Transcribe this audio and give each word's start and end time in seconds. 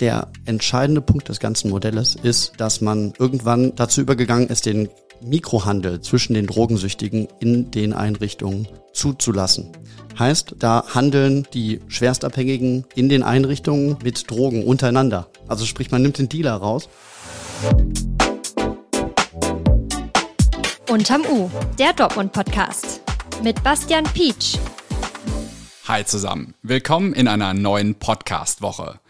Der 0.00 0.28
entscheidende 0.44 1.00
Punkt 1.00 1.28
des 1.28 1.40
ganzen 1.40 1.70
Modells 1.70 2.14
ist, 2.14 2.52
dass 2.58 2.80
man 2.80 3.14
irgendwann 3.18 3.74
dazu 3.74 4.00
übergegangen 4.00 4.46
ist, 4.46 4.64
den 4.64 4.88
Mikrohandel 5.20 6.00
zwischen 6.02 6.34
den 6.34 6.46
Drogensüchtigen 6.46 7.26
in 7.40 7.72
den 7.72 7.92
Einrichtungen 7.92 8.68
zuzulassen. 8.92 9.72
Heißt, 10.16 10.54
da 10.60 10.84
handeln 10.94 11.48
die 11.52 11.80
Schwerstabhängigen 11.88 12.84
in 12.94 13.08
den 13.08 13.24
Einrichtungen 13.24 13.96
mit 14.04 14.30
Drogen 14.30 14.64
untereinander. 14.64 15.26
Also 15.48 15.66
sprich, 15.66 15.90
man 15.90 16.02
nimmt 16.02 16.18
den 16.18 16.28
Dealer 16.28 16.54
raus. 16.54 16.88
Unterm 20.88 21.22
U, 21.28 21.50
der 21.76 21.92
Dortmund-Podcast. 21.92 23.00
Mit 23.42 23.64
Bastian 23.64 24.04
Pietsch. 24.04 24.58
Hi 25.88 26.04
zusammen. 26.04 26.54
Willkommen 26.62 27.14
in 27.14 27.26
einer 27.26 27.52
neuen 27.52 27.96
Podcast-Woche. 27.96 29.00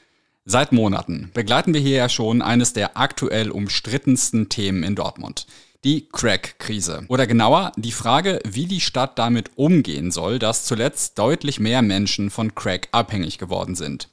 Seit 0.51 0.73
Monaten 0.73 1.31
begleiten 1.35 1.75
wir 1.75 1.81
hier 1.83 1.97
ja 1.99 2.09
schon 2.09 2.41
eines 2.41 2.73
der 2.73 2.97
aktuell 2.97 3.51
umstrittensten 3.51 4.49
Themen 4.49 4.83
in 4.83 4.95
Dortmund. 4.95 5.47
Die 5.85 6.09
Crack-Krise. 6.11 7.05
Oder 7.09 7.27
genauer, 7.27 7.73
die 7.77 7.93
Frage, 7.93 8.39
wie 8.49 8.65
die 8.65 8.81
Stadt 8.81 9.19
damit 9.19 9.51
umgehen 9.57 10.11
soll, 10.11 10.39
dass 10.39 10.65
zuletzt 10.65 11.19
deutlich 11.19 11.61
mehr 11.61 11.83
Menschen 11.83 12.31
von 12.31 12.55
Crack 12.55 12.89
abhängig 12.93 13.37
geworden 13.37 13.75
sind. 13.75 14.09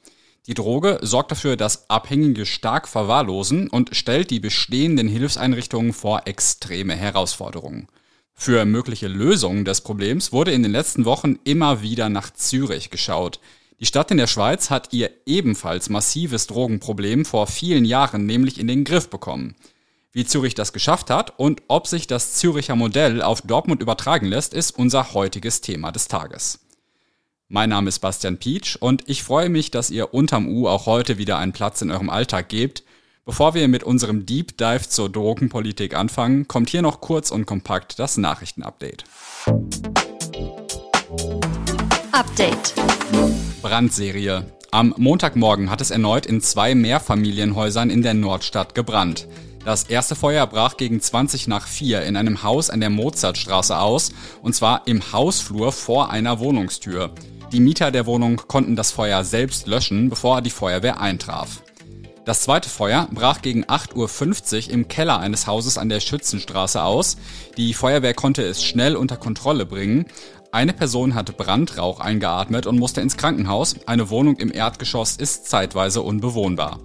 Die 0.48 0.55
Droge 0.55 1.00
sorgt 1.02 1.32
dafür, 1.32 1.55
dass 1.55 1.90
Abhängige 1.90 2.46
stark 2.46 2.90
verwahrlosen 2.90 3.70
und 3.70 3.96
stellt 3.96 4.30
die 4.30 4.41
bestehenden 4.41 5.08
Hilfseinrichtungen 5.08 5.94
vor 5.94 6.24
extreme 6.27 6.98
Herausforderungen. 6.98 7.88
Für 8.34 8.66
mögliche 8.66 9.08
Lösungen 9.08 9.63
des 9.63 9.80
Problems 9.80 10.34
wurde 10.34 10.52
in 10.52 10.63
den 10.63 10.74
letzten 10.74 11.05
Wochen 11.05 11.40
immer 11.46 11.82
wieder 11.82 12.10
nach 12.10 12.34
Zürich 12.34 12.90
geschaut. 12.90 13.40
Die 13.80 13.86
Stadt 13.86 14.10
in 14.10 14.18
der 14.18 14.28
Schweiz 14.28 14.70
hat 14.70 14.94
ihr 14.94 15.10
ebenfalls 15.26 15.90
massives 15.90 16.48
Drogenproblem 16.48 17.26
vor 17.26 17.46
vielen 17.48 17.84
Jahren 17.84 18.26
nämlich 18.26 18.58
in 18.58 18.68
den 18.68 18.86
Griff 18.86 19.10
bekommen. 19.10 19.56
Wie 20.14 20.26
Zürich 20.26 20.55
das 20.55 20.72
geschafft 20.72 21.10
hat 21.10 21.38
und 21.38 21.62
ob 21.68 21.88
sich 21.88 22.08
das 22.08 22.36
Züricher 22.36 22.77
Modell 22.77 23.22
auf 23.22 23.41
Dortmund 23.41 23.82
übertragen 23.82 24.27
lässt, 24.27 24.54
ist 24.54 24.72
unser 24.72 25.14
heutiges 25.14 25.60
Thema 25.60 25.91
des 25.91 26.08
Tages. 26.08 26.60
Mein 27.49 27.70
Name 27.70 27.90
ist 27.90 27.99
Bastian 27.99 28.38
Pietsch 28.38 28.77
und 28.77 29.04
ich 29.08 29.24
freue 29.24 29.49
mich, 29.49 29.72
dass 29.72 29.90
ihr 29.90 30.14
unterm 30.14 30.48
U 30.48 30.70
auch 30.70 30.86
heute 30.86 31.18
wieder 31.18 31.38
einen 31.38 31.52
Platz 31.52 31.82
in 31.82 31.92
eurem 31.92 32.10
Alltag 32.10 32.48
gebt. 32.48 32.84
Bevor 33.26 33.55
wir 33.55 33.68
mit 33.68 33.84
unserem 33.84 34.26
Deep 34.26 34.58
Dive 34.58 34.88
zur 34.88 35.10
Drogenpolitik 35.10 35.96
anfangen, 35.96 36.48
kommt 36.48 36.70
hier 36.70 36.82
noch 36.82 37.02
kurz 37.02 37.30
und 37.30 37.46
kompakt 37.46 37.99
das 37.99 38.16
Nachrichtenupdate. 38.16 39.04
Update. 42.14 42.74
Brandserie. 43.66 44.46
Am 44.70 44.94
Montagmorgen 44.96 45.71
hat 45.71 45.82
es 45.82 45.90
erneut 45.90 46.27
in 46.27 46.40
zwei 46.40 46.76
Mehrfamilienhäusern 46.76 47.90
in 47.90 48.04
der 48.04 48.13
Nordstadt 48.13 48.76
gebrannt. 48.76 49.27
Das 49.66 49.85
erste 49.85 50.13
Feuer 50.13 50.46
brach 50.46 50.77
gegen 50.77 51.02
20 51.02 51.48
nach 51.48 51.66
4 51.66 52.04
in 52.04 52.16
einem 52.16 52.43
Haus 52.43 52.70
an 52.70 52.80
der 52.80 52.91
Mozartstraße 52.91 53.80
aus, 53.80 54.12
und 54.43 54.54
zwar 54.54 54.86
im 54.86 55.12
Hausflur 55.12 55.71
vor 55.71 56.12
einer 56.12 56.38
Wohnungstür. 56.38 57.16
Die 57.52 57.60
Mieter 57.60 57.90
der 57.90 58.05
Wohnung 58.05 58.36
konnten 58.36 58.76
das 58.76 58.91
Feuer 58.91 59.24
selbst 59.24 59.66
löschen, 59.66 60.10
bevor 60.12 60.43
die 60.43 60.52
Feuerwehr 60.52 61.02
eintraf. 61.02 61.63
Das 62.26 62.41
zweite 62.41 62.70
Feuer 62.70 63.08
brach 63.12 63.43
gegen 63.43 63.66
8.50 63.66 64.68
Uhr 64.68 64.74
im 64.74 64.88
Keller 64.88 65.19
eines 65.19 65.46
Hauses 65.46 65.78
an 65.78 65.90
der 65.90 66.00
Schützenstraße 66.00 66.81
aus. 66.81 67.18
Die 67.56 67.75
Feuerwehr 67.75 68.16
konnte 68.16 68.41
es 68.41 68.63
schnell 68.63 68.96
unter 68.96 69.16
Kontrolle 69.16 69.68
bringen. 69.68 70.06
Eine 70.56 70.72
Person 70.72 71.16
hatte 71.16 71.34
Brandrauch 71.34 72.00
eingeatmet 72.00 72.66
und 72.66 72.80
musste 72.80 73.02
ins 73.02 73.18
Krankenhaus. 73.18 73.75
Eine 73.88 74.09
Wohnung 74.09 74.38
im 74.38 74.53
Erdgeschoss 74.53 75.18
ist 75.18 75.50
zeitweise 75.50 76.02
unbewohnbar. 76.02 76.80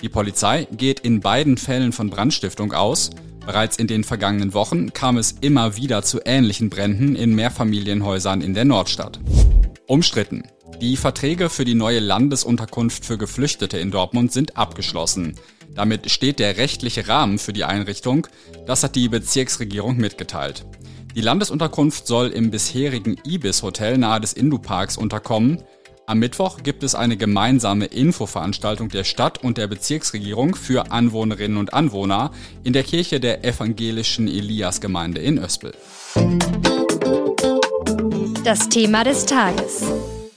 Die 0.00 0.08
Polizei 0.08 0.66
geht 0.72 0.98
in 0.98 1.20
beiden 1.20 1.56
Fällen 1.56 1.92
von 1.92 2.10
Brandstiftung 2.10 2.72
aus. 2.72 3.10
Bereits 3.46 3.76
in 3.76 3.86
den 3.86 4.02
vergangenen 4.02 4.52
Wochen 4.52 4.92
kam 4.92 5.16
es 5.16 5.30
immer 5.30 5.76
wieder 5.76 6.02
zu 6.02 6.22
ähnlichen 6.24 6.70
Bränden 6.70 7.14
in 7.14 7.36
Mehrfamilienhäusern 7.36 8.40
in 8.40 8.52
der 8.52 8.64
Nordstadt. 8.64 9.20
Umstritten. 9.86 10.42
Die 10.80 10.96
Verträge 10.96 11.50
für 11.50 11.64
die 11.64 11.74
neue 11.74 12.00
Landesunterkunft 12.00 13.04
für 13.04 13.16
Geflüchtete 13.16 13.78
in 13.78 13.92
Dortmund 13.92 14.32
sind 14.32 14.56
abgeschlossen. 14.56 15.36
Damit 15.72 16.10
steht 16.10 16.40
der 16.40 16.56
rechtliche 16.56 17.06
Rahmen 17.06 17.38
für 17.38 17.52
die 17.52 17.62
Einrichtung. 17.62 18.26
Das 18.66 18.82
hat 18.82 18.96
die 18.96 19.08
Bezirksregierung 19.08 19.98
mitgeteilt. 19.98 20.66
Die 21.14 21.20
Landesunterkunft 21.20 22.08
soll 22.08 22.30
im 22.30 22.50
bisherigen 22.50 23.16
Ibis-Hotel 23.24 23.98
nahe 23.98 24.20
des 24.20 24.32
Induparks 24.32 24.96
unterkommen. 24.96 25.62
Am 26.06 26.18
Mittwoch 26.18 26.64
gibt 26.64 26.82
es 26.82 26.96
eine 26.96 27.16
gemeinsame 27.16 27.86
Infoveranstaltung 27.86 28.88
der 28.88 29.04
Stadt 29.04 29.44
und 29.44 29.56
der 29.56 29.68
Bezirksregierung 29.68 30.56
für 30.56 30.90
Anwohnerinnen 30.90 31.56
und 31.56 31.72
Anwohner 31.72 32.32
in 32.64 32.72
der 32.72 32.82
Kirche 32.82 33.20
der 33.20 33.44
evangelischen 33.44 34.26
Elias-Gemeinde 34.26 35.20
in 35.20 35.38
Öspel. 35.38 35.72
Das 38.42 38.68
Thema 38.68 39.04
des 39.04 39.24
Tages. 39.24 39.84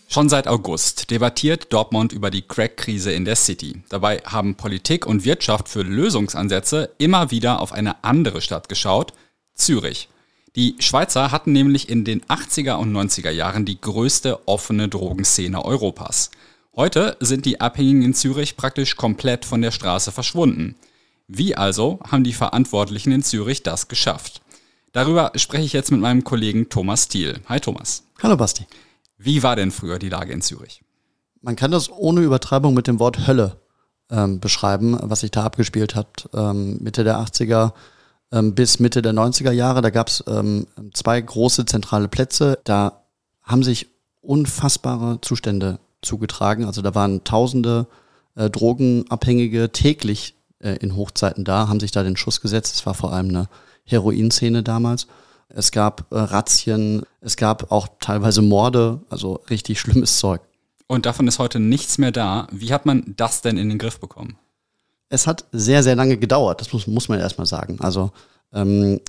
Schon 0.07 0.29
seit 0.29 0.47
August 0.47 1.09
debattiert 1.09 1.73
Dortmund 1.73 2.13
über 2.13 2.29
die 2.29 2.43
Crack-Krise 2.43 3.11
in 3.11 3.25
der 3.25 3.35
City. 3.35 3.81
Dabei 3.89 4.19
haben 4.25 4.53
Politik 4.53 5.07
und 5.07 5.25
Wirtschaft 5.25 5.69
für 5.69 5.81
Lösungsansätze 5.81 6.91
immer 6.99 7.31
wieder 7.31 7.61
auf 7.61 7.71
eine 7.71 8.03
andere 8.03 8.41
Stadt 8.41 8.69
geschaut, 8.69 9.13
Zürich. 9.55 10.07
Die 10.57 10.75
Schweizer 10.79 11.31
hatten 11.31 11.51
nämlich 11.51 11.87
in 11.87 12.03
den 12.03 12.23
80er 12.23 12.77
und 12.77 12.91
90er 12.91 13.29
Jahren 13.29 13.63
die 13.63 13.79
größte 13.79 14.47
offene 14.47 14.89
Drogenszene 14.89 15.63
Europas. 15.63 16.31
Heute 16.75 17.15
sind 17.19 17.45
die 17.45 17.61
Abhängigen 17.61 18.01
in 18.01 18.15
Zürich 18.15 18.57
praktisch 18.57 18.95
komplett 18.95 19.45
von 19.45 19.61
der 19.61 19.69
Straße 19.69 20.11
verschwunden. 20.11 20.73
Wie 21.27 21.55
also 21.55 21.99
haben 22.09 22.23
die 22.23 22.33
Verantwortlichen 22.33 23.11
in 23.11 23.21
Zürich 23.21 23.61
das 23.61 23.87
geschafft? 23.87 24.41
Darüber 24.93 25.31
spreche 25.35 25.65
ich 25.65 25.73
jetzt 25.73 25.91
mit 25.91 26.01
meinem 26.01 26.23
Kollegen 26.23 26.69
Thomas 26.69 27.07
Thiel. 27.07 27.39
Hi 27.47 27.59
Thomas. 27.59 28.05
Hallo 28.23 28.35
Basti. 28.35 28.65
Wie 29.19 29.43
war 29.43 29.55
denn 29.55 29.69
früher 29.69 29.99
die 29.99 30.09
Lage 30.09 30.33
in 30.33 30.41
Zürich? 30.41 30.81
Man 31.43 31.55
kann 31.55 31.69
das 31.69 31.91
ohne 31.91 32.21
Übertreibung 32.21 32.73
mit 32.73 32.87
dem 32.87 32.97
Wort 32.97 33.27
Hölle 33.27 33.61
ähm, 34.09 34.39
beschreiben, 34.39 34.97
was 35.03 35.19
sich 35.19 35.29
da 35.29 35.43
abgespielt 35.43 35.93
hat. 35.93 36.27
Ähm, 36.33 36.79
Mitte 36.81 37.03
der 37.03 37.19
80er 37.19 37.73
ähm, 38.31 38.55
bis 38.55 38.79
Mitte 38.79 39.01
der 39.01 39.13
90er 39.13 39.51
Jahre. 39.51 39.81
Da 39.81 39.89
gab 39.89 40.07
es 40.09 40.23
ähm, 40.27 40.67
zwei 40.93 41.19
große 41.19 41.65
zentrale 41.65 42.07
Plätze. 42.07 42.59
Da 42.63 43.03
haben 43.43 43.63
sich 43.63 43.87
unfassbare 44.21 45.21
Zustände 45.21 45.79
zugetragen. 46.01 46.65
Also 46.65 46.81
da 46.81 46.93
waren 46.95 47.23
tausende 47.23 47.87
äh, 48.35 48.49
Drogenabhängige 48.49 49.71
täglich 49.71 50.35
äh, 50.59 50.75
in 50.77 50.95
Hochzeiten 50.95 51.43
da, 51.43 51.67
haben 51.67 51.79
sich 51.79 51.91
da 51.91 52.03
den 52.03 52.17
Schuss 52.17 52.41
gesetzt. 52.41 52.75
Es 52.75 52.85
war 52.85 52.93
vor 52.93 53.13
allem 53.13 53.29
eine 53.29 53.49
Heroinszene 53.85 54.63
damals. 54.63 55.07
Es 55.49 55.71
gab 55.71 56.11
äh, 56.11 56.17
Razzien, 56.17 57.03
es 57.21 57.37
gab 57.37 57.71
auch 57.71 57.87
teilweise 57.99 58.41
Morde, 58.41 59.01
also 59.09 59.41
richtig 59.49 59.79
schlimmes 59.79 60.19
Zeug. 60.19 60.41
Und 60.87 61.05
davon 61.05 61.27
ist 61.27 61.39
heute 61.39 61.59
nichts 61.59 61.97
mehr 61.97 62.11
da. 62.11 62.47
Wie 62.51 62.73
hat 62.73 62.85
man 62.85 63.13
das 63.17 63.41
denn 63.41 63.57
in 63.57 63.69
den 63.69 63.77
Griff 63.77 63.99
bekommen? 63.99 64.37
Es 65.09 65.27
hat 65.27 65.45
sehr, 65.51 65.83
sehr 65.83 65.95
lange 65.95 66.17
gedauert, 66.17 66.61
das 66.61 66.73
muss, 66.73 66.87
muss 66.87 67.09
man 67.09 67.19
erstmal 67.19 67.47
sagen. 67.47 67.77
Also 67.79 68.11
ähm, 68.53 68.99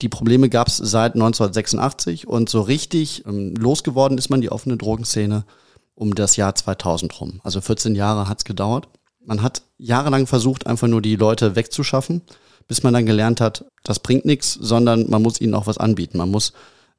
die 0.00 0.08
Probleme 0.08 0.48
gab 0.48 0.68
es 0.68 0.76
seit 0.76 1.14
1986 1.14 2.26
und 2.26 2.48
so 2.48 2.60
richtig 2.60 3.24
ähm, 3.26 3.54
losgeworden 3.54 4.18
ist 4.18 4.30
man 4.30 4.40
die 4.40 4.50
offene 4.50 4.76
Drogenszene 4.76 5.44
um 5.94 6.14
das 6.14 6.36
Jahr 6.36 6.54
2000 6.54 7.20
rum. 7.20 7.40
Also 7.44 7.60
14 7.60 7.94
Jahre 7.94 8.28
hat 8.28 8.38
es 8.38 8.44
gedauert. 8.44 8.88
Man 9.24 9.42
hat 9.42 9.62
jahrelang 9.78 10.26
versucht, 10.26 10.66
einfach 10.66 10.88
nur 10.88 11.02
die 11.02 11.16
Leute 11.16 11.54
wegzuschaffen, 11.54 12.22
bis 12.66 12.82
man 12.82 12.94
dann 12.94 13.06
gelernt 13.06 13.40
hat, 13.40 13.64
das 13.84 14.00
bringt 14.00 14.24
nichts, 14.24 14.54
sondern 14.54 15.08
man 15.08 15.22
muss 15.22 15.40
ihnen 15.40 15.54
auch 15.54 15.66
was 15.66 15.78
anbieten. 15.78 16.18
Man 16.18 16.30
muss 16.30 16.52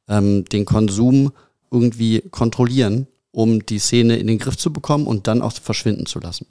ähm, 0.08 0.46
den 0.46 0.66
Konsum 0.66 1.34
irgendwie 1.72 2.22
kontrollieren, 2.22 3.08
um 3.32 3.66
die 3.66 3.80
Szene 3.80 4.18
in 4.18 4.28
den 4.28 4.38
Griff 4.38 4.58
zu 4.58 4.72
bekommen 4.72 5.08
und 5.08 5.28
dann 5.28 5.42
auch 5.42 5.52
verschwinden 5.54 6.06
zu 6.06 6.20
lassen. 6.20 6.46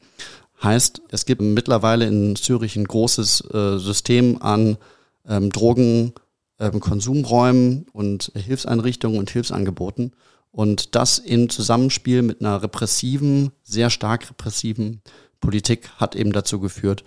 Heißt, 0.62 1.02
es 1.08 1.26
gibt 1.26 1.42
mittlerweile 1.42 2.06
in 2.06 2.36
Zürich 2.36 2.76
ein 2.76 2.84
großes 2.84 3.50
äh, 3.52 3.78
System 3.78 4.40
an 4.40 4.78
ähm, 5.26 5.50
Drogenkonsumräumen 5.50 7.72
ähm, 7.72 7.86
und 7.92 8.30
Hilfseinrichtungen 8.34 9.18
und 9.18 9.30
Hilfsangeboten. 9.30 10.12
Und 10.52 10.94
das 10.94 11.18
im 11.18 11.48
Zusammenspiel 11.48 12.22
mit 12.22 12.40
einer 12.40 12.62
repressiven, 12.62 13.50
sehr 13.64 13.90
stark 13.90 14.30
repressiven 14.30 15.02
Politik 15.40 15.90
hat 15.96 16.14
eben 16.14 16.30
dazu 16.32 16.60
geführt, 16.60 17.02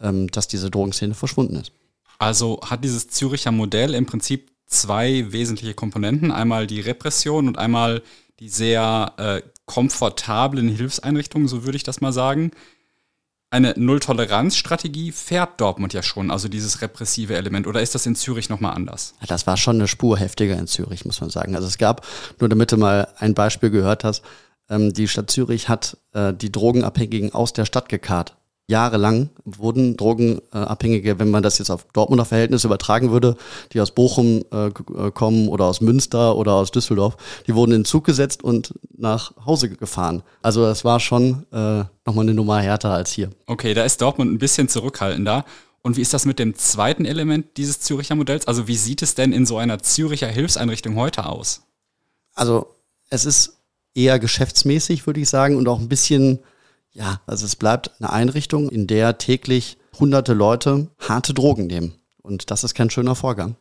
ähm, 0.00 0.26
dass 0.28 0.48
diese 0.48 0.70
Drogenszene 0.70 1.14
verschwunden 1.14 1.54
ist. 1.56 1.70
Also 2.18 2.60
hat 2.64 2.82
dieses 2.82 3.08
Züricher 3.08 3.52
Modell 3.52 3.94
im 3.94 4.06
Prinzip 4.06 4.50
zwei 4.66 5.30
wesentliche 5.30 5.74
Komponenten. 5.74 6.32
Einmal 6.32 6.66
die 6.66 6.80
Repression 6.80 7.46
und 7.46 7.56
einmal 7.56 8.02
die 8.40 8.48
sehr 8.48 9.12
äh, 9.18 9.42
komfortablen 9.66 10.68
Hilfseinrichtungen, 10.68 11.46
so 11.46 11.62
würde 11.64 11.76
ich 11.76 11.84
das 11.84 12.00
mal 12.00 12.12
sagen 12.12 12.50
eine 13.50 13.74
Null-Toleranz-Strategie 13.76 15.12
fährt 15.12 15.60
Dortmund 15.60 15.92
ja 15.92 16.02
schon, 16.02 16.30
also 16.30 16.48
dieses 16.48 16.82
repressive 16.82 17.36
Element. 17.36 17.66
Oder 17.66 17.80
ist 17.80 17.94
das 17.94 18.06
in 18.06 18.16
Zürich 18.16 18.48
nochmal 18.48 18.74
anders? 18.74 19.14
Das 19.26 19.46
war 19.46 19.56
schon 19.56 19.76
eine 19.76 19.88
Spur 19.88 20.18
heftiger 20.18 20.58
in 20.58 20.66
Zürich, 20.66 21.04
muss 21.04 21.20
man 21.20 21.30
sagen. 21.30 21.54
Also 21.54 21.68
es 21.68 21.78
gab, 21.78 22.04
nur 22.40 22.48
damit 22.48 22.72
du 22.72 22.76
mal 22.76 23.08
ein 23.18 23.34
Beispiel 23.34 23.70
gehört 23.70 24.04
hast, 24.04 24.22
Ähm, 24.68 24.92
die 24.92 25.06
Stadt 25.06 25.30
Zürich 25.30 25.68
hat 25.68 25.96
äh, 26.12 26.34
die 26.34 26.50
Drogenabhängigen 26.50 27.32
aus 27.32 27.52
der 27.52 27.66
Stadt 27.66 27.88
gekarrt. 27.88 28.36
Jahrelang 28.68 29.30
wurden 29.44 29.96
Drogenabhängige, 29.96 31.20
wenn 31.20 31.30
man 31.30 31.44
das 31.44 31.58
jetzt 31.58 31.70
auf 31.70 31.86
Dortmunder 31.92 32.24
Verhältnisse 32.24 32.66
übertragen 32.66 33.12
würde, 33.12 33.36
die 33.72 33.80
aus 33.80 33.92
Bochum 33.92 34.44
äh, 34.52 34.66
äh, 34.66 35.10
kommen 35.12 35.48
oder 35.48 35.66
aus 35.66 35.80
Münster 35.80 36.36
oder 36.36 36.54
aus 36.54 36.72
Düsseldorf, 36.72 37.16
die 37.46 37.54
wurden 37.54 37.72
in 37.72 37.80
den 37.80 37.84
Zug 37.84 38.04
gesetzt 38.04 38.42
und 38.42 38.74
nach 38.96 39.32
Hause 39.44 39.70
gefahren. 39.70 40.24
Also 40.42 40.62
das 40.62 40.84
war 40.84 40.98
schon 40.98 41.46
äh, 41.52 41.84
nochmal 42.04 42.24
eine 42.24 42.34
Nummer 42.34 42.60
härter 42.60 42.90
als 42.90 43.12
hier. 43.12 43.30
Okay, 43.46 43.72
da 43.72 43.84
ist 43.84 44.02
Dortmund 44.02 44.32
ein 44.32 44.38
bisschen 44.38 44.68
zurückhaltender. 44.68 45.44
Und 45.82 45.96
wie 45.96 46.02
ist 46.02 46.12
das 46.12 46.24
mit 46.24 46.40
dem 46.40 46.56
zweiten 46.56 47.04
Element 47.04 47.56
dieses 47.56 47.78
Züricher 47.78 48.16
Modells? 48.16 48.48
Also 48.48 48.66
wie 48.66 48.76
sieht 48.76 49.02
es 49.02 49.14
denn 49.14 49.32
in 49.32 49.46
so 49.46 49.58
einer 49.58 49.78
Züricher 49.78 50.26
Hilfseinrichtung 50.26 50.96
heute 50.96 51.26
aus? 51.26 51.62
Also 52.34 52.74
es 53.10 53.24
ist 53.24 53.58
eher 53.94 54.18
geschäftsmäßig, 54.18 55.06
würde 55.06 55.20
ich 55.20 55.28
sagen, 55.28 55.54
und 55.54 55.68
auch 55.68 55.78
ein 55.78 55.88
bisschen, 55.88 56.40
ja, 56.96 57.20
also 57.26 57.44
es 57.44 57.56
bleibt 57.56 57.90
eine 57.98 58.10
Einrichtung, 58.10 58.70
in 58.70 58.86
der 58.86 59.18
täglich 59.18 59.76
hunderte 59.98 60.32
Leute 60.32 60.88
harte 60.98 61.34
Drogen 61.34 61.66
nehmen. 61.66 61.94
Und 62.22 62.50
das 62.50 62.64
ist 62.64 62.74
kein 62.74 62.90
schöner 62.90 63.14
Vorgang. 63.14 63.56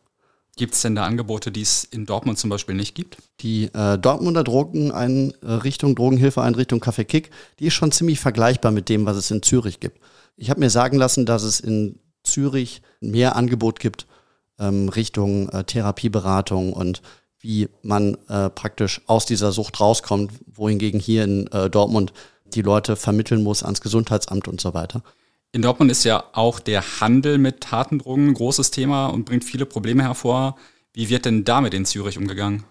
Gibt 0.55 0.73
es 0.73 0.81
denn 0.81 0.95
da 0.95 1.05
Angebote, 1.05 1.51
die 1.51 1.61
es 1.61 1.83
in 1.83 2.05
Dortmund 2.05 2.39
zum 2.39 2.49
Beispiel 2.49 2.75
nicht 2.75 2.95
gibt? 2.95 3.17
Die 3.41 3.65
äh, 3.73 3.97
Dortmunder 3.97 4.43
Drogeneinrichtung, 4.45 5.95
Drogenhilfeeinrichtung 5.95 6.81
Café 6.81 7.03
Kick, 7.03 7.29
die 7.59 7.65
ist 7.67 7.73
schon 7.73 7.91
ziemlich 7.91 8.21
vergleichbar 8.21 8.71
mit 8.71 8.87
dem, 8.87 9.05
was 9.05 9.17
es 9.17 9.29
in 9.31 9.43
Zürich 9.43 9.81
gibt. 9.81 9.99
Ich 10.37 10.49
habe 10.49 10.61
mir 10.61 10.69
sagen 10.69 10.97
lassen, 10.97 11.25
dass 11.25 11.43
es 11.43 11.59
in 11.59 11.99
Zürich 12.23 12.81
mehr 13.01 13.35
Angebot 13.35 13.81
gibt 13.81 14.07
ähm, 14.57 14.87
Richtung 14.87 15.49
äh, 15.49 15.65
Therapieberatung 15.65 16.71
und 16.71 17.01
wie 17.39 17.67
man 17.83 18.17
äh, 18.29 18.49
praktisch 18.49 19.01
aus 19.07 19.25
dieser 19.25 19.51
Sucht 19.51 19.79
rauskommt, 19.81 20.31
wohingegen 20.47 21.01
hier 21.01 21.25
in 21.25 21.47
äh, 21.47 21.69
Dortmund 21.69 22.13
die 22.55 22.61
Leute 22.61 22.95
vermitteln 22.95 23.43
muss 23.43 23.63
ans 23.63 23.81
Gesundheitsamt 23.81 24.47
und 24.47 24.61
so 24.61 24.73
weiter. 24.73 25.03
In 25.51 25.61
Dortmund 25.61 25.91
ist 25.91 26.03
ja 26.03 26.23
auch 26.33 26.59
der 26.59 26.99
Handel 26.99 27.37
mit 27.37 27.71
harten 27.71 27.99
Drogen 27.99 28.29
ein 28.29 28.33
großes 28.33 28.71
Thema 28.71 29.07
und 29.07 29.25
bringt 29.25 29.45
viele 29.45 29.65
Probleme 29.65 30.03
hervor. 30.03 30.57
Wie 30.93 31.09
wird 31.09 31.25
denn 31.25 31.45
damit 31.45 31.73
in 31.73 31.85
Zürich 31.85 32.17
umgegangen? 32.17 32.65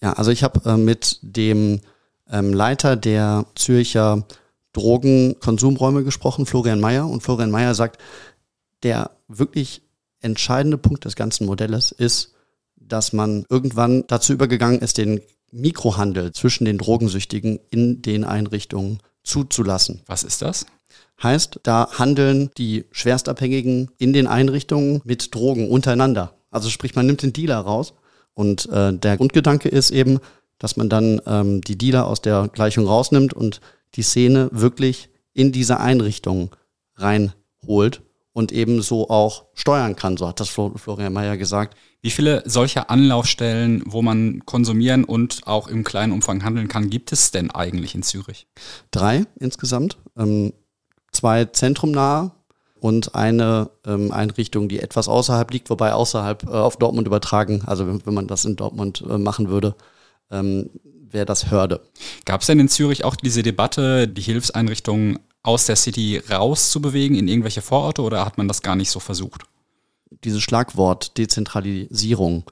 Ja, 0.00 0.14
also 0.14 0.30
ich 0.30 0.42
habe 0.42 0.68
äh, 0.68 0.76
mit 0.76 1.18
dem 1.22 1.80
ähm, 2.30 2.52
Leiter 2.52 2.96
der 2.96 3.46
Zürcher 3.54 4.26
Drogenkonsumräume 4.72 6.04
gesprochen, 6.04 6.46
Florian 6.46 6.80
Mayer. 6.80 7.06
Und 7.06 7.22
Florian 7.22 7.50
Mayer 7.50 7.74
sagt, 7.74 8.00
der 8.82 9.10
wirklich 9.28 9.82
entscheidende 10.20 10.78
Punkt 10.78 11.04
des 11.04 11.16
ganzen 11.16 11.46
Modells 11.46 11.92
ist, 11.92 12.34
dass 12.76 13.12
man 13.12 13.46
irgendwann 13.48 14.04
dazu 14.08 14.32
übergegangen 14.32 14.80
ist, 14.80 14.98
den 14.98 15.20
Mikrohandel 15.52 16.32
zwischen 16.32 16.64
den 16.64 16.78
Drogensüchtigen 16.78 17.60
in 17.70 18.02
den 18.02 18.24
Einrichtungen 18.24 18.98
zuzulassen. 19.24 20.02
Was 20.06 20.22
ist 20.22 20.42
das? 20.42 20.66
Heißt, 21.22 21.60
da 21.62 21.88
handeln 21.98 22.50
die 22.58 22.84
Schwerstabhängigen 22.92 23.90
in 23.98 24.12
den 24.12 24.26
Einrichtungen 24.26 25.00
mit 25.04 25.34
Drogen 25.34 25.70
untereinander. 25.70 26.34
Also 26.50 26.70
sprich, 26.70 26.94
man 26.94 27.06
nimmt 27.06 27.22
den 27.22 27.32
Dealer 27.32 27.58
raus 27.58 27.94
und 28.34 28.68
äh, 28.70 28.92
der 28.92 29.16
Grundgedanke 29.16 29.68
ist 29.68 29.90
eben, 29.90 30.20
dass 30.58 30.76
man 30.76 30.88
dann 30.88 31.20
ähm, 31.26 31.60
die 31.62 31.76
Dealer 31.76 32.06
aus 32.06 32.20
der 32.20 32.48
Gleichung 32.48 32.86
rausnimmt 32.86 33.32
und 33.32 33.60
die 33.94 34.02
Szene 34.02 34.48
wirklich 34.52 35.08
in 35.32 35.52
diese 35.52 35.80
Einrichtung 35.80 36.54
reinholt 36.96 38.02
und 38.34 38.52
ebenso 38.52 39.08
auch 39.08 39.46
steuern 39.54 39.96
kann, 39.96 40.18
so 40.18 40.28
hat 40.28 40.40
das 40.40 40.50
Florian 40.50 41.12
Mayer 41.12 41.38
gesagt. 41.38 41.76
Wie 42.02 42.10
viele 42.10 42.42
solcher 42.44 42.90
Anlaufstellen, 42.90 43.82
wo 43.86 44.02
man 44.02 44.44
konsumieren 44.44 45.04
und 45.04 45.46
auch 45.46 45.68
im 45.68 45.84
kleinen 45.84 46.12
Umfang 46.12 46.44
handeln 46.44 46.68
kann, 46.68 46.90
gibt 46.90 47.12
es 47.12 47.30
denn 47.30 47.50
eigentlich 47.50 47.94
in 47.94 48.02
Zürich? 48.02 48.46
Drei 48.90 49.24
insgesamt. 49.38 49.96
Ähm, 50.18 50.52
zwei 51.12 51.44
zentrumnahe 51.46 52.32
und 52.80 53.14
eine 53.14 53.70
ähm, 53.86 54.10
Einrichtung, 54.10 54.68
die 54.68 54.80
etwas 54.80 55.06
außerhalb 55.08 55.50
liegt, 55.52 55.70
wobei 55.70 55.92
außerhalb 55.92 56.42
äh, 56.42 56.48
auf 56.48 56.76
Dortmund 56.76 57.06
übertragen, 57.06 57.62
also 57.64 57.86
wenn, 57.86 58.04
wenn 58.04 58.14
man 58.14 58.26
das 58.26 58.44
in 58.44 58.56
Dortmund 58.56 59.02
äh, 59.08 59.16
machen 59.16 59.48
würde, 59.48 59.76
ähm, 60.32 60.70
wäre 61.08 61.24
das 61.24 61.52
Hörde. 61.52 61.80
Gab 62.24 62.40
es 62.40 62.48
denn 62.48 62.58
in 62.58 62.68
Zürich 62.68 63.04
auch 63.04 63.14
diese 63.14 63.44
Debatte, 63.44 64.08
die 64.08 64.22
Hilfseinrichtungen 64.22 65.20
aus 65.44 65.66
der 65.66 65.76
City 65.76 66.20
rauszubewegen 66.28 67.16
in 67.16 67.28
irgendwelche 67.28 67.62
Vororte 67.62 68.02
oder 68.02 68.24
hat 68.24 68.38
man 68.38 68.48
das 68.48 68.62
gar 68.62 68.74
nicht 68.74 68.90
so 68.90 68.98
versucht? 68.98 69.42
Dieses 70.24 70.42
Schlagwort 70.42 71.16
Dezentralisierung 71.18 72.44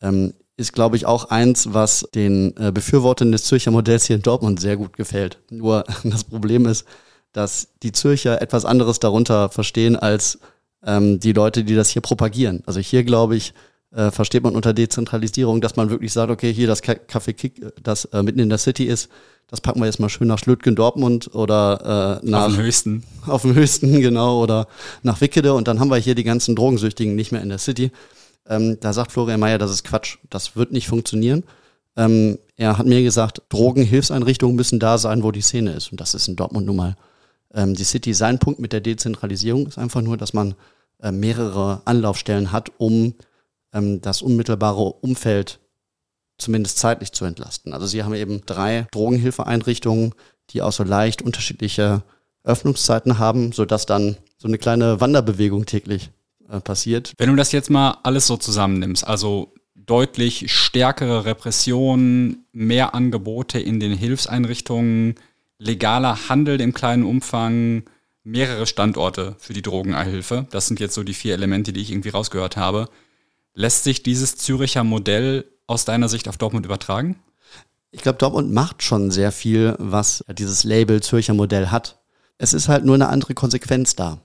ähm, 0.00 0.32
ist, 0.56 0.72
glaube 0.72 0.96
ich, 0.96 1.04
auch 1.06 1.26
eins, 1.26 1.74
was 1.74 2.08
den 2.14 2.56
äh, 2.56 2.72
Befürwortern 2.72 3.32
des 3.32 3.44
Zürcher 3.44 3.72
Modells 3.72 4.06
hier 4.06 4.16
in 4.16 4.22
Dortmund 4.22 4.60
sehr 4.60 4.76
gut 4.76 4.96
gefällt. 4.96 5.38
Nur 5.50 5.84
das 6.04 6.24
Problem 6.24 6.66
ist, 6.66 6.86
dass 7.32 7.68
die 7.82 7.92
Zürcher 7.92 8.40
etwas 8.40 8.64
anderes 8.64 9.00
darunter 9.00 9.50
verstehen 9.50 9.96
als 9.96 10.38
ähm, 10.84 11.18
die 11.20 11.32
Leute, 11.32 11.64
die 11.64 11.74
das 11.74 11.90
hier 11.90 12.00
propagieren. 12.00 12.62
Also 12.64 12.80
hier, 12.80 13.04
glaube 13.04 13.36
ich, 13.36 13.52
äh, 13.94 14.10
versteht 14.10 14.42
man 14.42 14.54
unter 14.54 14.74
Dezentralisierung, 14.74 15.60
dass 15.60 15.76
man 15.76 15.90
wirklich 15.90 16.12
sagt, 16.12 16.30
okay, 16.30 16.52
hier 16.52 16.66
das 16.66 16.82
Café 16.82 17.32
Kick, 17.32 17.64
das 17.82 18.06
äh, 18.06 18.22
mitten 18.22 18.40
in 18.40 18.48
der 18.48 18.58
City 18.58 18.84
ist, 18.84 19.08
das 19.48 19.60
packen 19.60 19.80
wir 19.80 19.86
jetzt 19.86 20.00
mal 20.00 20.08
schön 20.08 20.26
nach 20.26 20.38
Schlötgen 20.38 20.74
Dortmund 20.74 21.32
oder 21.34 22.20
äh, 22.22 22.26
nach 22.28 22.46
auf 22.46 22.54
dem 22.54 22.62
höchsten. 22.62 23.04
Auf 23.26 23.42
dem 23.42 23.54
höchsten, 23.54 24.00
genau, 24.00 24.42
oder 24.42 24.66
nach 25.02 25.20
Wickede 25.20 25.54
und 25.54 25.68
dann 25.68 25.78
haben 25.78 25.90
wir 25.90 25.98
hier 25.98 26.14
die 26.14 26.24
ganzen 26.24 26.56
Drogensüchtigen 26.56 27.14
nicht 27.14 27.32
mehr 27.32 27.42
in 27.42 27.48
der 27.48 27.58
City. 27.58 27.92
Ähm, 28.48 28.78
da 28.80 28.92
sagt 28.92 29.12
Florian 29.12 29.40
Mayer, 29.40 29.58
das 29.58 29.70
ist 29.70 29.84
Quatsch, 29.84 30.18
das 30.30 30.56
wird 30.56 30.72
nicht 30.72 30.88
funktionieren. 30.88 31.44
Ähm, 31.96 32.38
er 32.56 32.78
hat 32.78 32.86
mir 32.86 33.02
gesagt, 33.02 33.42
Drogenhilfseinrichtungen 33.48 34.56
müssen 34.56 34.78
da 34.78 34.98
sein, 34.98 35.22
wo 35.22 35.30
die 35.30 35.40
Szene 35.40 35.72
ist. 35.72 35.90
Und 35.90 36.00
das 36.00 36.14
ist 36.14 36.28
in 36.28 36.36
Dortmund 36.36 36.66
nun 36.66 36.76
mal 36.76 36.96
ähm, 37.54 37.74
die 37.74 37.84
City. 37.84 38.14
Sein 38.14 38.38
Punkt 38.38 38.60
mit 38.60 38.72
der 38.72 38.80
Dezentralisierung 38.80 39.66
ist 39.66 39.78
einfach 39.78 40.02
nur, 40.02 40.16
dass 40.16 40.32
man 40.32 40.54
äh, 41.02 41.10
mehrere 41.10 41.82
Anlaufstellen 41.84 42.52
hat, 42.52 42.70
um 42.78 43.14
ähm, 43.76 44.00
das 44.00 44.22
unmittelbare 44.22 44.82
Umfeld 44.82 45.60
zumindest 46.38 46.78
zeitlich 46.78 47.12
zu 47.12 47.24
entlasten. 47.24 47.72
Also 47.72 47.86
sie 47.86 48.02
haben 48.02 48.14
eben 48.14 48.42
drei 48.44 48.86
Drogenhilfeeinrichtungen, 48.90 50.14
die 50.50 50.62
auch 50.62 50.72
so 50.72 50.84
leicht 50.84 51.22
unterschiedliche 51.22 52.02
Öffnungszeiten 52.44 53.18
haben, 53.18 53.52
sodass 53.52 53.86
dann 53.86 54.16
so 54.38 54.48
eine 54.48 54.58
kleine 54.58 55.00
Wanderbewegung 55.00 55.66
täglich 55.66 56.10
äh, 56.50 56.60
passiert. 56.60 57.12
Wenn 57.18 57.30
du 57.30 57.36
das 57.36 57.52
jetzt 57.52 57.70
mal 57.70 57.98
alles 58.02 58.26
so 58.26 58.36
zusammennimmst, 58.36 59.06
also 59.06 59.54
deutlich 59.74 60.52
stärkere 60.52 61.24
Repressionen, 61.24 62.46
mehr 62.52 62.94
Angebote 62.94 63.58
in 63.58 63.80
den 63.80 63.92
Hilfseinrichtungen, 63.92 65.14
legaler 65.58 66.28
Handel 66.28 66.60
im 66.60 66.74
kleinen 66.74 67.04
Umfang, 67.04 67.84
mehrere 68.24 68.66
Standorte 68.66 69.36
für 69.38 69.52
die 69.52 69.62
Drogenhilfe. 69.62 70.46
Das 70.50 70.66
sind 70.66 70.80
jetzt 70.80 70.94
so 70.94 71.04
die 71.04 71.14
vier 71.14 71.34
Elemente, 71.34 71.72
die 71.72 71.80
ich 71.80 71.92
irgendwie 71.92 72.08
rausgehört 72.10 72.56
habe. 72.56 72.88
Lässt 73.58 73.84
sich 73.84 74.02
dieses 74.02 74.36
Züricher 74.36 74.84
Modell 74.84 75.46
aus 75.66 75.86
deiner 75.86 76.10
Sicht 76.10 76.28
auf 76.28 76.36
Dortmund 76.36 76.66
übertragen? 76.66 77.18
Ich 77.90 78.02
glaube, 78.02 78.18
Dortmund 78.18 78.52
macht 78.52 78.82
schon 78.82 79.10
sehr 79.10 79.32
viel, 79.32 79.74
was 79.78 80.22
dieses 80.28 80.62
Label 80.62 81.02
Zürcher 81.02 81.32
Modell 81.32 81.68
hat. 81.68 81.98
Es 82.36 82.52
ist 82.52 82.68
halt 82.68 82.84
nur 82.84 82.94
eine 82.94 83.08
andere 83.08 83.32
Konsequenz 83.32 83.96
da 83.96 84.20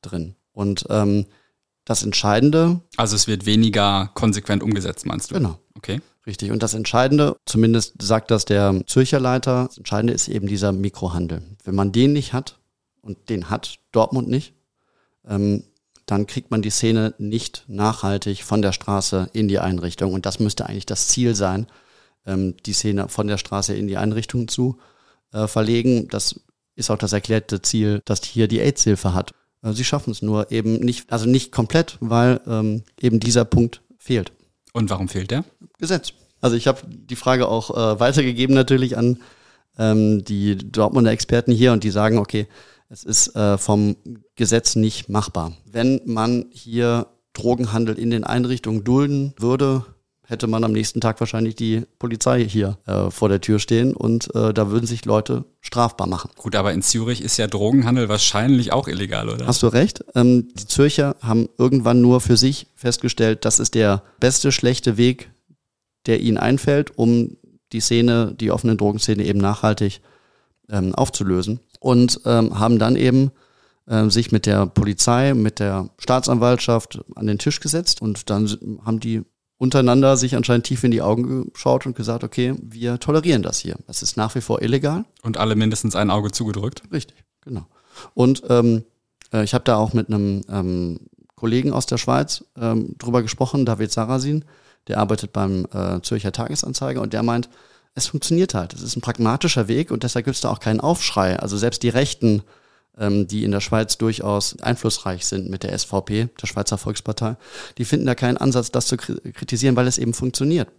drin. 0.00 0.36
Und 0.52 0.86
ähm, 0.88 1.26
das 1.84 2.02
Entscheidende. 2.02 2.80
Also 2.96 3.14
es 3.14 3.26
wird 3.26 3.44
weniger 3.44 4.10
konsequent 4.14 4.62
umgesetzt, 4.62 5.04
meinst 5.04 5.30
du? 5.30 5.34
Genau. 5.34 5.58
Okay. 5.74 6.00
Richtig. 6.26 6.50
Und 6.50 6.62
das 6.62 6.72
Entscheidende, 6.72 7.36
zumindest 7.44 8.00
sagt 8.00 8.30
das 8.30 8.46
der 8.46 8.82
Zürcher 8.86 9.20
Leiter, 9.20 9.66
das 9.66 9.76
Entscheidende 9.76 10.14
ist 10.14 10.28
eben 10.28 10.46
dieser 10.46 10.72
Mikrohandel. 10.72 11.42
Wenn 11.62 11.74
man 11.74 11.92
den 11.92 12.14
nicht 12.14 12.32
hat, 12.32 12.58
und 13.02 13.28
den 13.28 13.50
hat 13.50 13.76
Dortmund 13.92 14.28
nicht, 14.28 14.54
ähm, 15.28 15.62
dann 16.06 16.26
kriegt 16.26 16.50
man 16.50 16.62
die 16.62 16.70
Szene 16.70 17.14
nicht 17.18 17.64
nachhaltig 17.66 18.44
von 18.44 18.62
der 18.62 18.72
Straße 18.72 19.28
in 19.32 19.48
die 19.48 19.58
Einrichtung. 19.58 20.14
Und 20.14 20.24
das 20.24 20.38
müsste 20.38 20.66
eigentlich 20.66 20.86
das 20.86 21.08
Ziel 21.08 21.34
sein, 21.34 21.66
ähm, 22.24 22.54
die 22.64 22.72
Szene 22.72 23.08
von 23.08 23.26
der 23.26 23.38
Straße 23.38 23.74
in 23.74 23.88
die 23.88 23.96
Einrichtung 23.96 24.48
zu 24.48 24.78
äh, 25.32 25.46
verlegen. 25.46 26.08
Das 26.08 26.40
ist 26.76 26.90
auch 26.90 26.98
das 26.98 27.12
erklärte 27.12 27.60
Ziel, 27.60 28.02
das 28.04 28.24
hier 28.24 28.48
die 28.48 28.60
AIDS-Hilfe 28.60 29.14
hat. 29.14 29.32
Äh, 29.62 29.72
sie 29.72 29.84
schaffen 29.84 30.12
es 30.12 30.22
nur 30.22 30.52
eben 30.52 30.76
nicht, 30.76 31.12
also 31.12 31.26
nicht 31.26 31.50
komplett, 31.50 31.98
weil 32.00 32.40
ähm, 32.46 32.84
eben 33.00 33.18
dieser 33.18 33.44
Punkt 33.44 33.82
fehlt. 33.98 34.32
Und 34.72 34.90
warum 34.90 35.08
fehlt 35.08 35.30
der? 35.30 35.44
Gesetz. 35.78 36.12
Also 36.40 36.56
ich 36.56 36.66
habe 36.66 36.82
die 36.86 37.16
Frage 37.16 37.48
auch 37.48 37.70
äh, 37.70 37.98
weitergegeben 37.98 38.54
natürlich 38.54 38.96
an 38.96 39.18
ähm, 39.78 40.24
die 40.24 40.56
Dortmunder 40.56 41.10
Experten 41.10 41.52
hier 41.52 41.72
und 41.72 41.82
die 41.82 41.90
sagen, 41.90 42.18
okay, 42.18 42.46
es 42.88 43.04
ist 43.04 43.34
äh, 43.34 43.58
vom 43.58 43.96
Gesetz 44.36 44.76
nicht 44.76 45.08
machbar. 45.08 45.52
Wenn 45.70 46.00
man 46.04 46.46
hier 46.50 47.06
Drogenhandel 47.32 47.98
in 47.98 48.10
den 48.10 48.24
Einrichtungen 48.24 48.84
dulden 48.84 49.34
würde, 49.38 49.84
hätte 50.26 50.46
man 50.46 50.64
am 50.64 50.72
nächsten 50.72 51.00
Tag 51.00 51.20
wahrscheinlich 51.20 51.54
die 51.54 51.82
Polizei 51.98 52.44
hier 52.44 52.78
äh, 52.86 53.10
vor 53.10 53.28
der 53.28 53.40
Tür 53.40 53.58
stehen 53.58 53.94
und 53.94 54.34
äh, 54.34 54.52
da 54.52 54.70
würden 54.70 54.86
sich 54.86 55.04
Leute 55.04 55.44
strafbar 55.60 56.06
machen. 56.06 56.30
Gut, 56.36 56.56
aber 56.56 56.72
in 56.72 56.82
Zürich 56.82 57.22
ist 57.22 57.36
ja 57.36 57.46
Drogenhandel 57.46 58.08
wahrscheinlich 58.08 58.72
auch 58.72 58.88
illegal, 58.88 59.28
oder? 59.28 59.46
Hast 59.46 59.62
du 59.62 59.68
recht. 59.68 60.04
Ähm, 60.14 60.48
die 60.54 60.66
Zürcher 60.66 61.16
haben 61.20 61.48
irgendwann 61.58 62.00
nur 62.00 62.20
für 62.20 62.36
sich 62.36 62.66
festgestellt, 62.74 63.44
das 63.44 63.58
ist 63.58 63.74
der 63.74 64.02
beste 64.18 64.50
schlechte 64.50 64.96
Weg, 64.96 65.30
der 66.06 66.20
ihnen 66.20 66.38
einfällt, 66.38 66.96
um 66.98 67.36
die 67.72 67.80
Szene, 67.80 68.34
die 68.38 68.50
offene 68.50 68.76
Drogenszene 68.76 69.24
eben 69.24 69.40
nachhaltig 69.40 70.00
ähm, 70.70 70.94
aufzulösen. 70.94 71.60
Und 71.86 72.20
ähm, 72.24 72.58
haben 72.58 72.80
dann 72.80 72.96
eben 72.96 73.30
äh, 73.86 74.10
sich 74.10 74.32
mit 74.32 74.44
der 74.44 74.66
Polizei, 74.66 75.34
mit 75.34 75.60
der 75.60 75.88
Staatsanwaltschaft 75.98 76.98
an 77.14 77.28
den 77.28 77.38
Tisch 77.38 77.60
gesetzt 77.60 78.02
und 78.02 78.28
dann 78.28 78.48
haben 78.84 78.98
die 78.98 79.22
untereinander 79.56 80.16
sich 80.16 80.34
anscheinend 80.34 80.66
tief 80.66 80.82
in 80.82 80.90
die 80.90 81.00
Augen 81.00 81.52
geschaut 81.52 81.86
und 81.86 81.94
gesagt, 81.94 82.24
okay, 82.24 82.56
wir 82.60 82.98
tolerieren 82.98 83.42
das 83.42 83.60
hier. 83.60 83.76
Das 83.86 84.02
ist 84.02 84.16
nach 84.16 84.34
wie 84.34 84.40
vor 84.40 84.62
illegal. 84.62 85.04
Und 85.22 85.36
alle 85.36 85.54
mindestens 85.54 85.94
ein 85.94 86.10
Auge 86.10 86.32
zugedrückt. 86.32 86.82
Richtig, 86.92 87.22
genau. 87.42 87.68
Und 88.14 88.42
ähm, 88.48 88.82
äh, 89.32 89.44
ich 89.44 89.54
habe 89.54 89.62
da 89.62 89.76
auch 89.76 89.92
mit 89.92 90.08
einem 90.08 90.42
ähm, 90.48 90.98
Kollegen 91.36 91.72
aus 91.72 91.86
der 91.86 91.98
Schweiz 91.98 92.44
ähm, 92.60 92.96
drüber 92.98 93.22
gesprochen, 93.22 93.64
David 93.64 93.92
Sarasin, 93.92 94.44
der 94.88 94.98
arbeitet 94.98 95.32
beim 95.32 95.66
äh, 95.72 96.00
Zürcher 96.02 96.32
Tagesanzeiger 96.32 97.00
und 97.00 97.12
der 97.12 97.22
meint, 97.22 97.48
es 97.96 98.06
funktioniert 98.06 98.54
halt. 98.54 98.72
Es 98.72 98.82
ist 98.82 98.94
ein 98.94 99.00
pragmatischer 99.00 99.66
Weg 99.66 99.90
und 99.90 100.04
deshalb 100.04 100.24
gibt 100.24 100.36
es 100.36 100.42
da 100.42 100.50
auch 100.50 100.60
keinen 100.60 100.80
Aufschrei. 100.80 101.36
Also 101.38 101.56
selbst 101.56 101.82
die 101.82 101.88
Rechten 101.88 102.42
ähm, 102.98 103.26
die 103.26 103.44
in 103.44 103.50
der 103.50 103.60
Schweiz 103.60 103.98
durchaus 103.98 104.58
einflussreich 104.60 105.26
sind 105.26 105.50
mit 105.50 105.62
der 105.62 105.76
SVP, 105.78 106.28
der 106.40 106.46
Schweizer 106.46 106.78
Volkspartei, 106.78 107.36
die 107.78 107.84
finden 107.84 108.06
da 108.06 108.14
keinen 108.14 108.36
Ansatz, 108.36 108.70
das 108.70 108.86
zu 108.86 108.96
kritisieren, 108.96 109.76
weil 109.76 109.86
es 109.86 109.98
eben 109.98 110.14
funktioniert. 110.14 110.70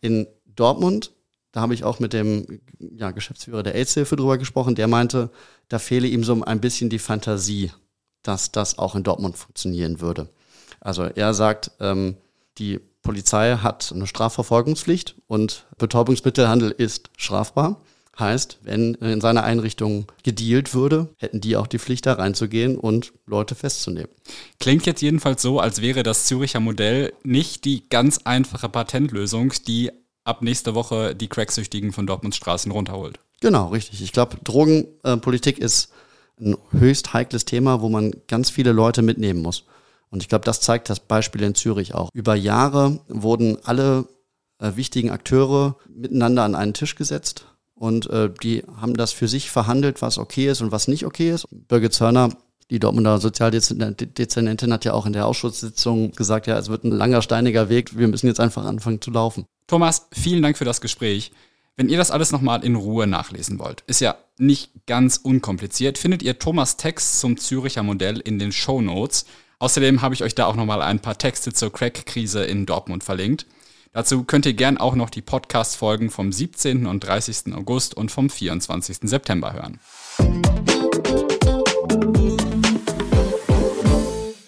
In 0.00 0.26
Dortmund, 0.44 1.12
da 1.52 1.60
habe 1.60 1.74
ich 1.74 1.84
auch 1.84 1.98
mit 1.98 2.12
dem 2.12 2.60
ja, 2.78 3.10
Geschäftsführer 3.10 3.62
der 3.62 3.74
AIDS-Hilfe 3.74 4.16
drüber 4.16 4.38
gesprochen, 4.38 4.74
der 4.74 4.88
meinte, 4.88 5.30
da 5.68 5.78
fehle 5.78 6.06
ihm 6.06 6.22
so 6.22 6.40
ein 6.42 6.60
bisschen 6.60 6.90
die 6.90 6.98
Fantasie, 6.98 7.72
dass 8.22 8.52
das 8.52 8.78
auch 8.78 8.94
in 8.94 9.02
Dortmund 9.02 9.36
funktionieren 9.36 10.00
würde. 10.00 10.28
Also 10.80 11.04
er 11.04 11.34
sagt, 11.34 11.72
ähm, 11.80 12.16
die 12.58 12.80
Polizei 13.06 13.58
hat 13.62 13.92
eine 13.94 14.06
Strafverfolgungspflicht 14.06 15.14
und 15.28 15.66
Betäubungsmittelhandel 15.78 16.72
ist 16.72 17.10
strafbar. 17.16 17.80
Heißt, 18.18 18.58
wenn 18.62 18.94
in 18.94 19.20
seiner 19.20 19.44
Einrichtung 19.44 20.06
gedealt 20.24 20.74
würde, 20.74 21.10
hätten 21.18 21.40
die 21.40 21.56
auch 21.56 21.66
die 21.66 21.78
Pflicht, 21.78 22.06
da 22.06 22.14
reinzugehen 22.14 22.76
und 22.76 23.12
Leute 23.26 23.54
festzunehmen. 23.54 24.08
Klingt 24.58 24.86
jetzt 24.86 25.02
jedenfalls 25.02 25.42
so, 25.42 25.60
als 25.60 25.82
wäre 25.82 26.02
das 26.02 26.24
Züricher 26.24 26.58
Modell 26.58 27.12
nicht 27.22 27.64
die 27.64 27.88
ganz 27.88 28.20
einfache 28.24 28.68
Patentlösung, 28.68 29.52
die 29.68 29.92
ab 30.24 30.42
nächste 30.42 30.74
Woche 30.74 31.14
die 31.14 31.28
Cracksüchtigen 31.28 31.92
von 31.92 32.06
Dortmunds 32.06 32.38
Straßen 32.38 32.72
runterholt. 32.72 33.20
Genau, 33.40 33.68
richtig. 33.68 34.02
Ich 34.02 34.12
glaube, 34.12 34.38
Drogenpolitik 34.42 35.58
ist 35.58 35.92
ein 36.40 36.56
höchst 36.72 37.12
heikles 37.12 37.44
Thema, 37.44 37.82
wo 37.82 37.88
man 37.88 38.12
ganz 38.26 38.50
viele 38.50 38.72
Leute 38.72 39.02
mitnehmen 39.02 39.42
muss. 39.42 39.64
Und 40.10 40.22
ich 40.22 40.28
glaube, 40.28 40.44
das 40.44 40.60
zeigt 40.60 40.88
das 40.88 41.00
Beispiel 41.00 41.42
in 41.42 41.54
Zürich 41.54 41.94
auch. 41.94 42.10
Über 42.12 42.34
Jahre 42.34 43.00
wurden 43.08 43.58
alle 43.64 44.06
äh, 44.58 44.72
wichtigen 44.76 45.10
Akteure 45.10 45.76
miteinander 45.88 46.44
an 46.44 46.54
einen 46.54 46.74
Tisch 46.74 46.94
gesetzt 46.94 47.46
und 47.74 48.08
äh, 48.08 48.30
die 48.42 48.64
haben 48.80 48.94
das 48.94 49.12
für 49.12 49.28
sich 49.28 49.50
verhandelt, 49.50 50.00
was 50.02 50.18
okay 50.18 50.48
ist 50.48 50.62
und 50.62 50.72
was 50.72 50.88
nicht 50.88 51.04
okay 51.04 51.30
ist. 51.30 51.46
Birgit 51.50 51.92
Zörner, 51.92 52.30
die 52.70 52.78
Dortmunder 52.78 53.18
Sozialdezernentin, 53.18 54.72
hat 54.72 54.84
ja 54.84 54.94
auch 54.94 55.06
in 55.06 55.12
der 55.12 55.26
Ausschusssitzung 55.26 56.12
gesagt, 56.12 56.46
ja, 56.46 56.58
es 56.58 56.68
wird 56.68 56.84
ein 56.84 56.90
langer, 56.90 57.20
steiniger 57.20 57.68
Weg, 57.68 57.96
wir 57.98 58.08
müssen 58.08 58.26
jetzt 58.26 58.40
einfach 58.40 58.64
anfangen 58.64 59.02
zu 59.02 59.10
laufen. 59.10 59.44
Thomas, 59.66 60.06
vielen 60.12 60.42
Dank 60.42 60.56
für 60.56 60.64
das 60.64 60.80
Gespräch. 60.80 61.32
Wenn 61.76 61.90
ihr 61.90 61.98
das 61.98 62.10
alles 62.10 62.32
nochmal 62.32 62.64
in 62.64 62.74
Ruhe 62.74 63.06
nachlesen 63.06 63.58
wollt, 63.58 63.82
ist 63.86 64.00
ja 64.00 64.16
nicht 64.38 64.70
ganz 64.86 65.18
unkompliziert, 65.18 65.98
findet 65.98 66.22
ihr 66.22 66.38
Thomas 66.38 66.78
Text 66.78 67.20
zum 67.20 67.36
Züricher 67.36 67.82
Modell 67.82 68.18
in 68.20 68.38
den 68.38 68.52
Show 68.52 68.80
Notes. 68.80 69.26
Außerdem 69.58 70.02
habe 70.02 70.14
ich 70.14 70.22
euch 70.22 70.34
da 70.34 70.44
auch 70.44 70.54
nochmal 70.54 70.82
ein 70.82 71.00
paar 71.00 71.16
Texte 71.16 71.50
zur 71.50 71.72
Crack-Krise 71.72 72.44
in 72.44 72.66
Dortmund 72.66 73.02
verlinkt. 73.04 73.46
Dazu 73.92 74.24
könnt 74.24 74.44
ihr 74.44 74.52
gern 74.52 74.76
auch 74.76 74.94
noch 74.94 75.08
die 75.08 75.22
Podcast-Folgen 75.22 76.10
vom 76.10 76.30
17. 76.30 76.84
und 76.84 77.00
30. 77.00 77.54
August 77.54 77.94
und 77.94 78.10
vom 78.10 78.28
24. 78.28 78.98
September 79.04 79.54
hören. 79.54 79.80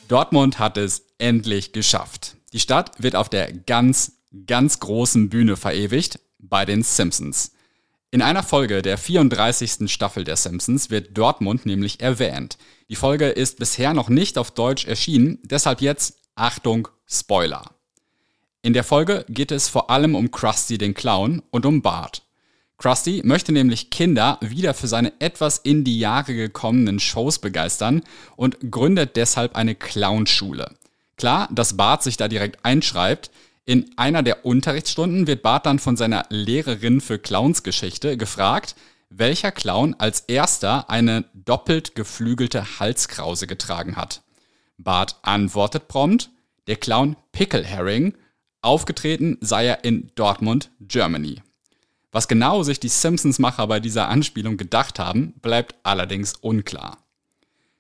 Dortmund 0.08 0.58
hat 0.58 0.76
es 0.76 1.06
endlich 1.16 1.72
geschafft. 1.72 2.36
Die 2.52 2.60
Stadt 2.60 3.02
wird 3.02 3.16
auf 3.16 3.30
der 3.30 3.50
ganz, 3.50 4.12
ganz 4.46 4.78
großen 4.78 5.30
Bühne 5.30 5.56
verewigt, 5.56 6.20
bei 6.38 6.66
den 6.66 6.82
Simpsons. 6.82 7.52
In 8.10 8.22
einer 8.22 8.42
Folge 8.42 8.80
der 8.80 8.96
34. 8.96 9.92
Staffel 9.92 10.24
der 10.24 10.36
Simpsons 10.36 10.88
wird 10.88 11.18
Dortmund 11.18 11.66
nämlich 11.66 12.00
erwähnt. 12.00 12.56
Die 12.88 12.96
Folge 12.96 13.26
ist 13.26 13.58
bisher 13.58 13.92
noch 13.92 14.08
nicht 14.08 14.38
auf 14.38 14.50
Deutsch 14.50 14.86
erschienen, 14.86 15.38
deshalb 15.42 15.82
jetzt 15.82 16.16
Achtung, 16.34 16.88
Spoiler. 17.06 17.70
In 18.62 18.72
der 18.72 18.84
Folge 18.84 19.26
geht 19.28 19.52
es 19.52 19.68
vor 19.68 19.90
allem 19.90 20.14
um 20.14 20.30
Krusty 20.30 20.78
den 20.78 20.94
Clown 20.94 21.42
und 21.50 21.66
um 21.66 21.82
Bart. 21.82 22.22
Krusty 22.78 23.20
möchte 23.26 23.52
nämlich 23.52 23.90
Kinder 23.90 24.38
wieder 24.40 24.72
für 24.72 24.88
seine 24.88 25.12
etwas 25.20 25.58
in 25.58 25.84
die 25.84 25.98
Jahre 25.98 26.34
gekommenen 26.34 27.00
Shows 27.00 27.38
begeistern 27.38 28.02
und 28.36 28.70
gründet 28.70 29.16
deshalb 29.16 29.54
eine 29.54 29.74
Clownschule. 29.74 30.74
Klar, 31.18 31.48
dass 31.52 31.76
Bart 31.76 32.02
sich 32.02 32.16
da 32.16 32.28
direkt 32.28 32.64
einschreibt. 32.64 33.30
In 33.68 33.90
einer 33.96 34.22
der 34.22 34.46
Unterrichtsstunden 34.46 35.26
wird 35.26 35.42
Bart 35.42 35.66
dann 35.66 35.78
von 35.78 35.94
seiner 35.94 36.25
Lehrerin 36.30 37.02
für 37.02 37.18
Clownsgeschichte 37.18 38.16
gefragt, 38.16 38.75
welcher 39.10 39.52
Clown 39.52 39.94
als 39.98 40.20
erster 40.20 40.88
eine 40.88 41.26
doppelt 41.34 41.94
geflügelte 41.94 42.80
Halskrause 42.80 43.46
getragen 43.46 43.96
hat. 43.96 44.22
Bart 44.78 45.16
antwortet 45.20 45.87
prompt, 45.87 46.30
der 46.66 46.76
Clown 46.76 47.16
Pickle 47.30 47.62
Herring 47.62 48.14
Aufgetreten 48.62 49.37
sei 49.42 49.66
er 49.66 49.84
in 49.84 50.12
Dortmund, 50.14 50.70
Germany. 50.80 51.42
Was 52.10 52.26
genau 52.26 52.62
sich 52.62 52.80
die 52.80 52.88
Simpsons-Macher 52.88 53.66
bei 53.66 53.80
dieser 53.80 54.08
Anspielung 54.08 54.56
gedacht 54.56 54.98
haben, 54.98 55.34
bleibt 55.42 55.75
allerdings 55.82 56.32
unklar. 56.32 56.96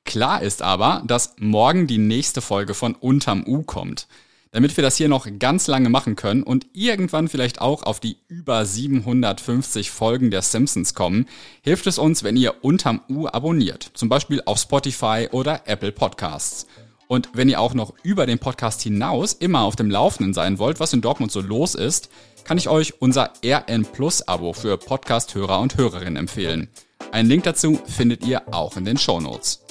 Klar 0.04 0.42
ist 0.42 0.60
aber, 0.60 1.02
dass 1.06 1.34
morgen 1.38 1.86
die 1.86 1.96
nächste 1.96 2.42
Folge 2.42 2.74
von 2.74 2.94
Unterm 2.94 3.42
U 3.46 3.62
kommt. 3.62 4.06
Damit 4.50 4.76
wir 4.76 4.82
das 4.82 4.96
hier 4.96 5.08
noch 5.08 5.26
ganz 5.38 5.66
lange 5.66 5.90
machen 5.90 6.16
können 6.16 6.42
und 6.42 6.66
irgendwann 6.72 7.28
vielleicht 7.28 7.60
auch 7.60 7.82
auf 7.82 8.00
die 8.00 8.16
über 8.28 8.64
750 8.64 9.90
Folgen 9.90 10.30
der 10.30 10.42
Simpsons 10.42 10.94
kommen, 10.94 11.26
hilft 11.62 11.86
es 11.86 11.98
uns, 11.98 12.22
wenn 12.24 12.36
ihr 12.36 12.64
Unterm 12.64 13.02
U 13.10 13.26
abonniert, 13.26 13.90
zum 13.94 14.08
Beispiel 14.08 14.42
auf 14.46 14.58
Spotify 14.58 15.28
oder 15.30 15.62
Apple 15.66 15.92
Podcasts. 15.92 16.66
Und 17.08 17.30
wenn 17.32 17.48
ihr 17.48 17.60
auch 17.60 17.74
noch 17.74 17.94
über 18.02 18.26
den 18.26 18.38
Podcast 18.38 18.82
hinaus 18.82 19.32
immer 19.32 19.62
auf 19.62 19.76
dem 19.76 19.90
Laufenden 19.90 20.34
sein 20.34 20.58
wollt, 20.58 20.78
was 20.78 20.92
in 20.92 21.00
Dortmund 21.00 21.32
so 21.32 21.40
los 21.40 21.74
ist, 21.74 22.10
kann 22.44 22.58
ich 22.58 22.68
euch 22.68 23.00
unser 23.00 23.32
RN 23.44 23.84
Plus 23.84 24.26
Abo 24.26 24.52
für 24.52 24.78
Podcast-Hörer 24.78 25.60
und 25.60 25.76
Hörerinnen 25.76 26.16
empfehlen. 26.16 26.68
Einen 27.12 27.28
Link 27.28 27.44
dazu 27.44 27.80
findet 27.86 28.26
ihr 28.26 28.54
auch 28.54 28.76
in 28.76 28.84
den 28.84 28.98
Show 28.98 29.20
Notes. 29.20 29.64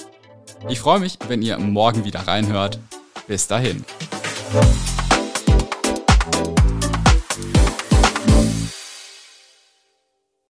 Ich 0.68 0.80
freue 0.80 1.00
mich, 1.00 1.18
wenn 1.28 1.42
ihr 1.42 1.58
morgen 1.58 2.04
wieder 2.04 2.20
reinhört. 2.20 2.78
Bis 3.28 3.46
dahin. 3.46 3.84
Bye. 4.52 4.97